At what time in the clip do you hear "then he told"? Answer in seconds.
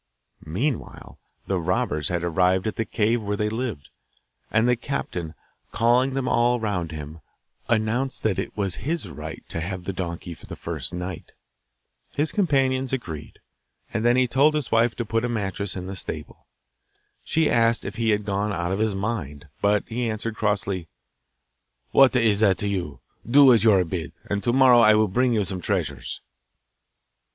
14.03-14.55